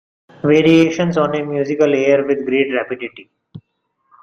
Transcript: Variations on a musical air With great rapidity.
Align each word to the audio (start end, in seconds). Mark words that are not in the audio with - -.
Variations 0.41 1.15
on 1.15 1.35
a 1.35 1.45
musical 1.45 1.93
air 1.93 2.25
With 2.25 2.43
great 2.43 2.73
rapidity. 2.73 3.29